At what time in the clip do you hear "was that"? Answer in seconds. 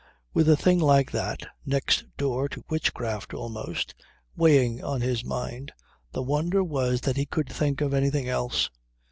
6.63-7.17